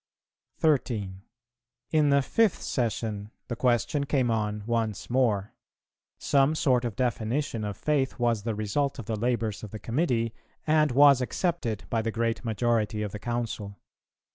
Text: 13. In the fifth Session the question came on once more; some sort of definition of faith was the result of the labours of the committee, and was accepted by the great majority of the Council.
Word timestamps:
13. 0.57 1.21
In 1.91 2.09
the 2.09 2.23
fifth 2.23 2.59
Session 2.63 3.29
the 3.49 3.55
question 3.55 4.03
came 4.07 4.31
on 4.31 4.63
once 4.65 5.11
more; 5.11 5.53
some 6.17 6.55
sort 6.55 6.83
of 6.83 6.95
definition 6.95 7.63
of 7.63 7.77
faith 7.77 8.17
was 8.17 8.41
the 8.41 8.55
result 8.55 8.97
of 8.97 9.05
the 9.05 9.15
labours 9.15 9.61
of 9.63 9.69
the 9.69 9.77
committee, 9.77 10.33
and 10.65 10.91
was 10.91 11.21
accepted 11.21 11.83
by 11.91 12.01
the 12.01 12.09
great 12.09 12.43
majority 12.43 13.03
of 13.03 13.11
the 13.11 13.19
Council. 13.19 13.77